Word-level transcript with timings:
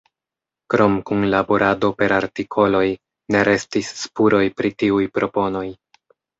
Krom 0.73 0.95
kunlaborado 1.09 1.91
per 1.99 2.15
artikoloj, 2.17 2.83
ne 3.37 3.45
restis 3.53 3.95
spuroj 4.03 4.43
pri 4.59 4.75
tiuj 4.83 5.07
proponoj. 5.21 5.67